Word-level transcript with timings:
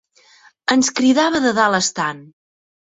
Ens 0.75 0.89
cridava 1.01 1.43
de 1.47 1.55
dalt 1.61 1.83
estant. 1.85 2.29